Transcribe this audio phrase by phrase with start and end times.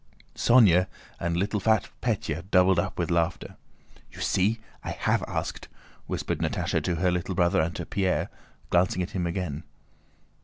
[0.35, 0.87] Sónya
[1.19, 3.55] and fat little Pétya doubled up with laughter.
[4.11, 4.59] "You see!
[4.83, 5.67] I have asked,"
[6.07, 8.29] whispered Natásha to her little brother and to Pierre,
[8.71, 9.61] glancing at him again.